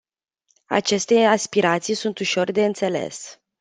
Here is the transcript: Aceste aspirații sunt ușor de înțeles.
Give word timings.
Aceste 0.69 1.23
aspirații 1.25 1.93
sunt 1.93 2.19
ușor 2.19 2.51
de 2.51 2.65
înțeles. 2.65 3.39